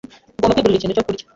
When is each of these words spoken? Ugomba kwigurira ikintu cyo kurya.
Ugomba 0.37 0.53
kwigurira 0.55 0.77
ikintu 0.79 0.97
cyo 0.97 1.05
kurya. 1.07 1.25